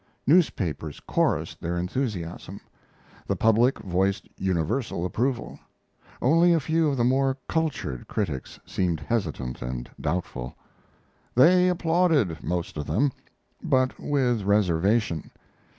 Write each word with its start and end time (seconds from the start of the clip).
Newspapers 0.25 0.99
chorused 1.07 1.61
their 1.61 1.77
enthusiasm; 1.77 2.59
the 3.27 3.35
public 3.35 3.77
voiced 3.77 4.27
universal 4.35 5.05
approval; 5.05 5.59
only 6.23 6.53
a 6.53 6.59
few 6.59 6.89
of 6.89 6.97
the 6.97 7.03
more 7.03 7.37
cultured 7.47 8.07
critics 8.07 8.59
seemed 8.65 8.99
hesitant 8.99 9.61
and 9.61 9.91
doubtful. 10.01 10.55
They 11.35 11.69
applauded 11.69 12.41
most 12.41 12.77
of 12.77 12.87
them 12.87 13.11
but 13.61 13.99
with 13.99 14.41
reservation. 14.41 15.29